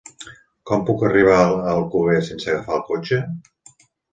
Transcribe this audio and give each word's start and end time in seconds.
Com 0.69 0.85
puc 0.87 1.03
arribar 1.09 1.35
a 1.43 1.51
Alcover 1.75 2.17
sense 2.31 2.51
agafar 2.55 2.79
el 2.81 2.85
cotxe? 2.89 3.21